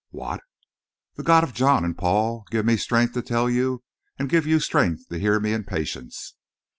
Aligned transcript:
"What!" 0.09 0.41
"The 1.15 1.21
God 1.21 1.43
of 1.43 1.53
John 1.53 1.85
and 1.85 1.95
Paul 1.95 2.45
give 2.49 2.65
me 2.65 2.75
strength 2.75 3.13
to 3.13 3.21
tell 3.21 3.45
and 3.45 4.29
give 4.29 4.47
you 4.47 4.59
strength 4.59 5.07
to 5.09 5.19
hear 5.19 5.39
me 5.39 5.53
in 5.53 5.63
patience! 5.63 6.33